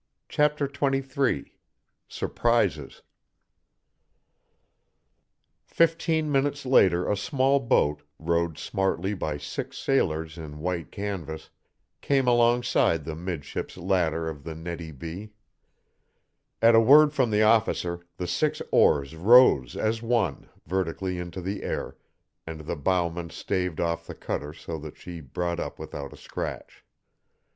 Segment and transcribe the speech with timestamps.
[0.29, 1.53] CHAPTER XXIII
[2.07, 3.03] SURPRISES
[5.63, 11.51] Fifteen minutes later a small boat, rowed smartly by six sailors in white canvas,
[12.01, 15.33] came alongside the 'midships ladder of the Nettie B.
[16.63, 21.61] At a word from the officer the six oars rose as one vertically into the
[21.61, 21.95] air,
[22.47, 26.83] and the bowman staved off the cutter so that she brought up without a scratch.